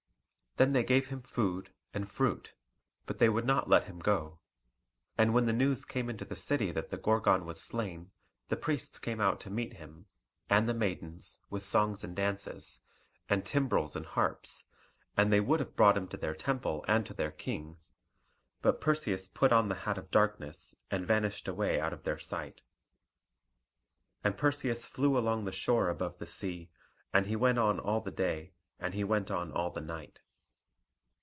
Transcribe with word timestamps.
Then 0.57 0.73
they 0.73 0.83
gave 0.83 1.07
him 1.07 1.21
food, 1.21 1.71
and 1.93 2.11
fruit, 2.11 2.53
but 3.05 3.19
they 3.19 3.29
would 3.29 3.45
not 3.45 3.69
let 3.69 3.85
him 3.85 3.99
go. 3.99 4.39
And 5.17 5.33
when 5.33 5.45
the 5.45 5.53
news 5.53 5.85
came 5.85 6.09
into 6.09 6.25
the 6.25 6.35
city 6.35 6.73
that 6.73 6.89
the 6.89 6.97
Gorgon 6.97 7.45
was 7.45 7.61
slain, 7.61 8.11
the 8.49 8.57
priests 8.57 8.99
came 8.99 9.21
out 9.21 9.39
to 9.39 9.49
meet 9.49 9.75
him, 9.75 10.07
and 10.49 10.67
the 10.67 10.73
maidens, 10.73 11.39
with 11.49 11.63
songs 11.63 12.03
and 12.03 12.13
dances, 12.13 12.79
and 13.29 13.45
timbrels 13.45 13.95
and 13.95 14.05
harps; 14.05 14.65
and 15.15 15.31
they 15.31 15.39
would 15.39 15.61
have 15.61 15.77
brought 15.77 15.95
him 15.95 16.09
to 16.09 16.17
their 16.17 16.35
temple 16.35 16.83
and 16.85 17.05
to 17.05 17.13
their 17.13 17.31
King; 17.31 17.77
but 18.61 18.81
Perseus 18.81 19.29
put 19.29 19.53
on 19.53 19.69
the 19.69 19.75
hat 19.85 19.97
of 19.97 20.11
darkness, 20.11 20.75
and 20.91 21.07
vanished 21.07 21.47
away 21.47 21.79
out 21.79 21.93
of 21.93 22.03
their 22.03 22.19
sight. 22.19 22.59
And 24.21 24.35
Perseus 24.35 24.83
flew 24.85 25.17
along 25.17 25.45
the 25.45 25.51
shore 25.53 25.87
above 25.87 26.17
the 26.17 26.25
sea; 26.27 26.69
and 27.13 27.25
he 27.27 27.37
went 27.37 27.57
on 27.57 27.79
all 27.79 28.01
the 28.01 28.11
day; 28.11 28.51
and 28.81 28.93
he 28.93 29.05
went 29.05 29.31
on 29.31 29.53
all 29.53 29.69
the 29.71 29.79
night. 29.81 30.19